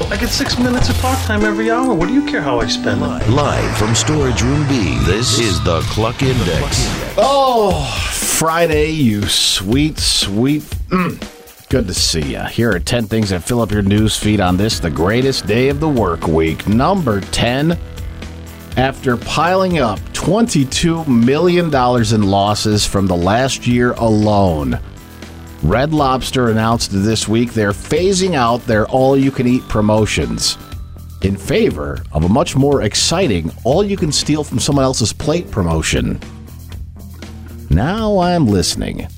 I 0.00 0.16
get 0.16 0.30
six 0.30 0.58
minutes 0.58 0.88
of 0.88 0.96
talk 0.98 1.18
time 1.26 1.44
every 1.44 1.70
hour. 1.70 1.92
What 1.92 2.08
do 2.08 2.14
you 2.14 2.24
care 2.24 2.40
how 2.40 2.60
I 2.60 2.66
spend 2.66 3.02
it? 3.02 3.28
Live 3.28 3.76
from 3.76 3.94
Storage 3.94 4.40
Room 4.42 4.66
B, 4.66 4.96
this 5.04 5.38
is 5.38 5.62
the 5.64 5.80
Cluck 5.82 6.22
Index. 6.22 6.86
Oh, 7.18 7.84
Friday, 8.12 8.90
you 8.90 9.26
sweet, 9.26 9.98
sweet. 9.98 10.62
Mm, 10.88 11.68
good 11.68 11.86
to 11.88 11.94
see 11.94 12.32
you. 12.32 12.42
Here 12.44 12.70
are 12.70 12.78
10 12.78 13.06
things 13.06 13.30
that 13.30 13.42
fill 13.42 13.60
up 13.60 13.70
your 13.70 13.82
news 13.82 14.16
feed 14.16 14.40
on 14.40 14.56
this, 14.56 14.80
the 14.80 14.88
greatest 14.90 15.46
day 15.46 15.68
of 15.68 15.80
the 15.80 15.88
work 15.88 16.26
week. 16.26 16.66
Number 16.66 17.20
10. 17.20 17.78
After 18.78 19.16
piling 19.16 19.78
up 19.78 19.98
$22 20.12 21.06
million 21.06 21.66
in 22.14 22.22
losses 22.30 22.86
from 22.86 23.08
the 23.08 23.16
last 23.16 23.66
year 23.66 23.92
alone, 23.94 24.78
Red 25.62 25.92
Lobster 25.92 26.50
announced 26.50 26.90
this 26.92 27.26
week 27.26 27.52
they're 27.52 27.72
phasing 27.72 28.34
out 28.34 28.64
their 28.66 28.86
all 28.86 29.16
you 29.16 29.30
can 29.30 29.46
eat 29.46 29.62
promotions 29.68 30.56
in 31.22 31.36
favor 31.36 31.98
of 32.12 32.24
a 32.24 32.28
much 32.28 32.54
more 32.54 32.82
exciting 32.82 33.50
all 33.64 33.84
you 33.84 33.96
can 33.96 34.12
steal 34.12 34.44
from 34.44 34.60
someone 34.60 34.84
else's 34.84 35.12
plate 35.12 35.50
promotion. 35.50 36.20
Now 37.70 38.18
I'm 38.18 38.46
listening. 38.46 39.08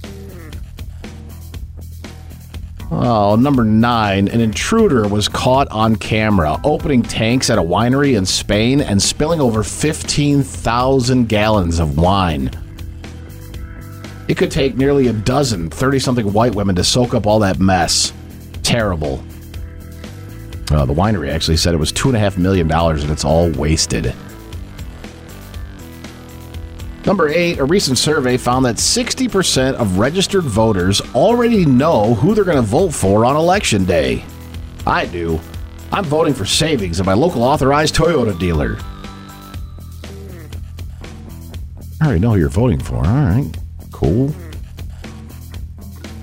Oh, 2.91 3.37
number 3.37 3.65
nine. 3.65 4.27
An 4.29 4.41
intruder 4.41 5.07
was 5.07 5.29
caught 5.29 5.69
on 5.69 5.95
camera 5.95 6.61
opening 6.65 7.03
tanks 7.03 7.49
at 7.49 7.59
a 7.59 7.63
winery 7.63 8.17
in 8.17 8.27
Spain 8.27 8.81
and 8.81 9.01
spilling 9.01 9.41
over 9.41 9.63
15,000 9.63 11.29
gallons 11.29 11.79
of 11.79 11.97
wine. 11.99 12.51
It 14.31 14.37
could 14.37 14.53
take 14.53 14.77
nearly 14.77 15.09
a 15.09 15.13
dozen 15.13 15.71
30 15.71 15.99
something 15.99 16.33
white 16.33 16.55
women 16.55 16.77
to 16.77 16.85
soak 16.85 17.15
up 17.15 17.27
all 17.27 17.41
that 17.41 17.59
mess. 17.59 18.13
Terrible. 18.63 19.25
Uh, 20.71 20.85
the 20.85 20.95
winery 20.95 21.33
actually 21.33 21.57
said 21.57 21.75
it 21.75 21.79
was 21.79 21.93
$2.5 21.93 22.39
million 22.39 22.71
and 22.71 23.11
it's 23.11 23.25
all 23.25 23.51
wasted. 23.51 24.15
Number 27.05 27.29
eight, 27.29 27.59
a 27.59 27.65
recent 27.65 27.99
survey 27.99 28.37
found 28.37 28.65
that 28.67 28.77
60% 28.77 29.75
of 29.75 29.99
registered 29.99 30.45
voters 30.45 31.01
already 31.13 31.67
know 31.67 32.15
who 32.15 32.33
they're 32.33 32.45
going 32.45 32.55
to 32.55 32.63
vote 32.63 32.95
for 32.95 33.25
on 33.25 33.35
election 33.35 33.85
day. 33.85 34.25
I 34.87 35.07
do. 35.07 35.41
I'm 35.91 36.05
voting 36.05 36.35
for 36.35 36.45
savings 36.45 37.01
at 37.01 37.07
my 37.07 37.15
local 37.15 37.43
authorized 37.43 37.97
Toyota 37.97 38.39
dealer. 38.39 38.79
I 42.01 42.05
already 42.05 42.21
know 42.21 42.35
who 42.35 42.39
you're 42.39 42.49
voting 42.49 42.79
for. 42.79 42.95
All 42.95 43.03
right. 43.03 43.60
Cool. 44.01 44.35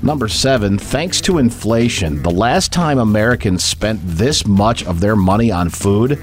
Number 0.02 0.28
seven, 0.28 0.80
thanks 0.80 1.22
to 1.22 1.38
inflation, 1.38 2.24
the 2.24 2.32
last 2.32 2.74
time 2.74 2.98
Americans 2.98 3.64
spent 3.64 4.00
this 4.04 4.48
much 4.48 4.84
of 4.86 5.00
their 5.00 5.16
money 5.16 5.52
on 5.52 5.70
food, 5.70 6.20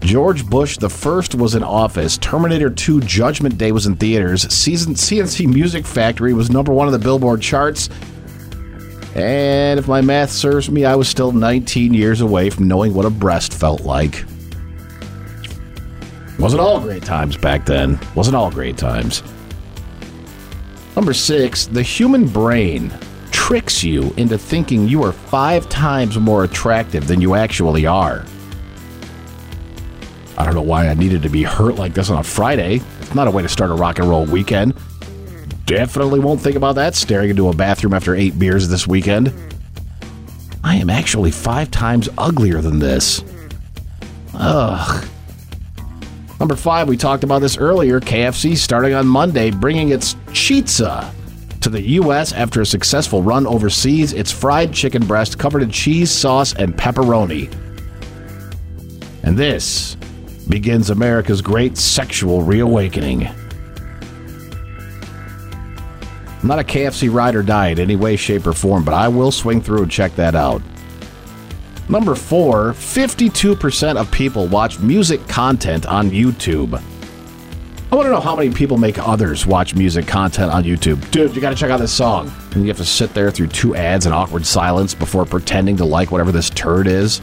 George 0.00 0.44
Bush 0.44 0.76
the 0.76 0.90
first 0.90 1.36
was 1.36 1.54
in 1.54 1.62
office. 1.62 2.18
Terminator 2.18 2.68
2 2.68 3.02
Judgment 3.02 3.56
Day 3.56 3.70
was 3.70 3.86
in 3.86 3.94
theaters. 3.94 4.52
Season 4.52 4.94
CNC 4.94 5.46
Music 5.46 5.86
Factory 5.86 6.32
was 6.32 6.50
number 6.50 6.72
one 6.72 6.88
on 6.88 6.92
the 6.92 6.98
Billboard 6.98 7.40
charts. 7.40 7.88
And 9.14 9.78
if 9.78 9.86
my 9.86 10.00
math 10.00 10.30
serves 10.30 10.68
me, 10.68 10.84
I 10.84 10.96
was 10.96 11.08
still 11.08 11.30
19 11.30 11.94
years 11.94 12.22
away 12.22 12.50
from 12.50 12.66
knowing 12.66 12.92
what 12.92 13.06
a 13.06 13.10
breast 13.10 13.54
felt 13.54 13.82
like. 13.82 14.24
Wasn't 16.40 16.60
all 16.60 16.80
great 16.80 17.04
times 17.04 17.36
back 17.36 17.66
then. 17.66 18.00
Wasn't 18.16 18.34
all 18.34 18.50
great 18.50 18.76
times. 18.76 19.22
Number 20.98 21.14
six, 21.14 21.66
the 21.66 21.84
human 21.84 22.26
brain 22.26 22.92
tricks 23.30 23.84
you 23.84 24.12
into 24.16 24.36
thinking 24.36 24.88
you 24.88 25.04
are 25.04 25.12
five 25.12 25.68
times 25.68 26.18
more 26.18 26.42
attractive 26.42 27.06
than 27.06 27.20
you 27.20 27.36
actually 27.36 27.86
are. 27.86 28.26
I 30.36 30.44
don't 30.44 30.56
know 30.56 30.60
why 30.60 30.88
I 30.88 30.94
needed 30.94 31.22
to 31.22 31.28
be 31.28 31.44
hurt 31.44 31.76
like 31.76 31.94
this 31.94 32.10
on 32.10 32.18
a 32.18 32.24
Friday. 32.24 32.80
It's 33.00 33.14
not 33.14 33.28
a 33.28 33.30
way 33.30 33.44
to 33.44 33.48
start 33.48 33.70
a 33.70 33.74
rock 33.74 34.00
and 34.00 34.08
roll 34.08 34.26
weekend. 34.26 34.74
Definitely 35.66 36.18
won't 36.18 36.40
think 36.40 36.56
about 36.56 36.74
that 36.74 36.96
staring 36.96 37.30
into 37.30 37.48
a 37.48 37.54
bathroom 37.54 37.94
after 37.94 38.16
eight 38.16 38.36
beers 38.36 38.68
this 38.68 38.88
weekend. 38.88 39.32
I 40.64 40.74
am 40.74 40.90
actually 40.90 41.30
five 41.30 41.70
times 41.70 42.08
uglier 42.18 42.60
than 42.60 42.80
this. 42.80 43.22
Ugh. 44.34 45.08
Number 46.40 46.56
five, 46.56 46.88
we 46.88 46.96
talked 46.96 47.22
about 47.22 47.40
this 47.40 47.56
earlier. 47.56 48.00
KFC 48.00 48.56
starting 48.56 48.94
on 48.94 49.06
Monday, 49.06 49.52
bringing 49.52 49.90
its 49.90 50.14
Chizza 50.38 51.12
to 51.60 51.68
the 51.68 51.82
U.S. 51.82 52.32
after 52.32 52.60
a 52.60 52.66
successful 52.66 53.22
run 53.22 53.44
overseas. 53.46 54.12
It's 54.12 54.30
fried 54.30 54.72
chicken 54.72 55.04
breast 55.04 55.36
covered 55.36 55.62
in 55.62 55.70
cheese, 55.70 56.12
sauce, 56.12 56.54
and 56.54 56.74
pepperoni. 56.76 57.52
And 59.24 59.36
this 59.36 59.96
begins 60.48 60.90
America's 60.90 61.42
great 61.42 61.76
sexual 61.76 62.42
reawakening. 62.42 63.26
I'm 66.40 66.48
not 66.48 66.60
a 66.60 66.64
KFC 66.64 67.12
ride 67.12 67.34
or 67.34 67.42
die 67.42 67.68
in 67.68 67.80
any 67.80 67.96
way, 67.96 68.14
shape, 68.14 68.46
or 68.46 68.52
form, 68.52 68.84
but 68.84 68.94
I 68.94 69.08
will 69.08 69.32
swing 69.32 69.60
through 69.60 69.82
and 69.82 69.90
check 69.90 70.14
that 70.14 70.36
out. 70.36 70.62
Number 71.88 72.14
four, 72.14 72.72
52% 72.74 73.96
of 73.96 74.10
people 74.12 74.46
watch 74.46 74.78
music 74.78 75.26
content 75.26 75.84
on 75.86 76.10
YouTube. 76.10 76.80
I 77.90 77.96
want 77.96 78.04
to 78.04 78.10
know 78.10 78.20
how 78.20 78.36
many 78.36 78.50
people 78.50 78.76
make 78.76 78.98
others 78.98 79.46
watch 79.46 79.74
music 79.74 80.06
content 80.06 80.52
on 80.52 80.62
YouTube. 80.64 81.10
Dude, 81.10 81.34
you 81.34 81.40
got 81.40 81.48
to 81.48 81.56
check 81.56 81.70
out 81.70 81.80
this 81.80 81.90
song. 81.90 82.30
And 82.52 82.60
you 82.60 82.68
have 82.68 82.76
to 82.76 82.84
sit 82.84 83.14
there 83.14 83.30
through 83.30 83.46
two 83.46 83.74
ads 83.74 84.04
and 84.04 84.14
awkward 84.14 84.44
silence 84.44 84.94
before 84.94 85.24
pretending 85.24 85.78
to 85.78 85.86
like 85.86 86.10
whatever 86.10 86.30
this 86.30 86.50
turd 86.50 86.86
is. 86.86 87.22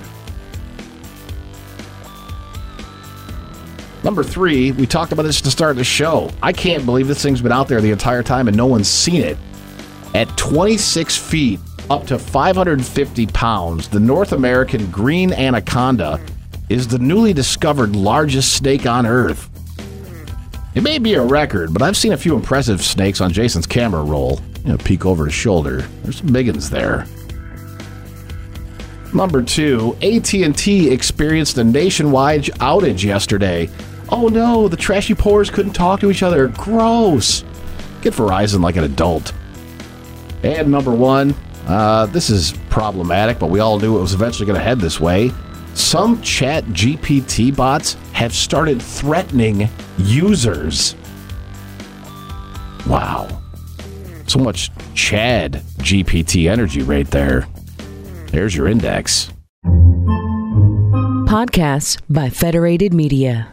Number 4.04 4.24
three, 4.24 4.72
we 4.72 4.88
talked 4.88 5.12
about 5.12 5.22
this 5.22 5.40
to 5.42 5.52
start 5.52 5.76
the 5.76 5.84
show. 5.84 6.32
I 6.42 6.52
can't 6.52 6.84
believe 6.84 7.08
this 7.08 7.22
thing's 7.22 7.42
been 7.44 7.52
out 7.52 7.68
there 7.68 7.80
the 7.80 7.92
entire 7.92 8.24
time 8.24 8.48
and 8.48 8.58
no 8.58 8.66
one's 8.66 8.88
seen 8.88 9.22
it. 9.22 9.38
At 10.16 10.36
26 10.36 11.16
feet, 11.16 11.60
up 11.92 12.08
to 12.08 12.18
550 12.18 13.28
pounds, 13.28 13.88
the 13.88 14.00
North 14.00 14.32
American 14.32 14.90
green 14.90 15.32
anaconda 15.32 16.20
is 16.70 16.88
the 16.88 16.98
newly 16.98 17.34
discovered 17.34 17.96
largest 17.96 18.54
snake 18.54 18.88
on 18.88 19.06
Earth. 19.06 19.48
It 20.76 20.84
may 20.84 21.00
be 21.00 21.14
a 21.14 21.24
record, 21.24 21.72
but 21.74 21.82
I've 21.82 21.96
seen 21.96 22.12
a 22.12 22.18
few 22.18 22.36
impressive 22.36 22.84
snakes 22.84 23.22
on 23.22 23.32
Jason's 23.32 23.66
camera 23.66 24.04
roll. 24.04 24.42
You 24.66 24.74
know, 24.74 24.78
peek 24.78 25.06
over 25.06 25.26
his 25.26 25.34
shoulder. 25.34 25.88
There's 26.04 26.18
some 26.18 26.34
big 26.34 26.48
ones 26.48 26.70
there. 26.70 27.08
Number 29.14 29.42
two, 29.42 29.96
AT&T 30.02 30.90
experienced 30.92 31.58
a 31.58 31.64
nationwide 31.64 32.44
outage 32.60 33.06
yesterday. 33.06 33.70
Oh 34.10 34.28
no, 34.28 34.68
the 34.68 34.76
trashy 34.76 35.16
pores 35.16 35.50
couldn't 35.50 35.72
talk 35.72 36.02
to 36.02 36.12
each 36.12 36.22
other. 36.22 36.50
Gross. 36.50 37.46
Get 38.02 38.14
Verizon 38.14 38.62
like 38.62 38.76
an 38.76 38.84
adult. 38.84 39.34
And 40.44 40.70
number 40.70 40.94
one, 40.94 41.34
uh, 41.68 42.08
this 42.08 42.30
is 42.30 42.54
problematic, 42.70 43.40
but 43.40 43.50
we 43.50 43.62
all 43.62 43.80
knew 43.80 43.98
it 43.98 44.02
was 44.02 44.14
eventually 44.14 44.46
going 44.46 44.60
to 44.60 44.64
head 44.64 44.82
this 44.82 45.00
way. 45.00 45.32
Some 45.76 46.18
ChatGPT 46.20 47.56
bots 47.56 47.96
have 48.14 48.34
started 48.34 48.82
threatening 48.82 49.70
users. 49.98 50.96
Wow. 52.88 53.28
So 54.26 54.40
much 54.40 54.72
Chad 54.94 55.62
GPT 55.80 56.50
energy 56.50 56.82
right 56.82 57.08
there. 57.12 57.48
There's 58.28 58.56
your 58.56 58.68
index. 58.68 59.32
Podcasts 61.28 62.02
by 62.10 62.30
Federated 62.30 62.94
Media. 62.94 63.52